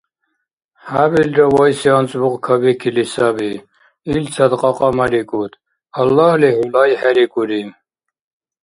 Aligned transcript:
ХӀябилра 0.85 1.45
вайси 1.55 1.89
анцӀбукь 1.97 2.39
кабикили 2.45 3.05
саби. 3.13 3.51
Илцад 4.13 4.51
кьакьамарикӀуд, 4.61 5.53
аллагьли 5.99 6.49
хӀу 6.55 6.65
лайхӀерикӀури. 6.73 7.61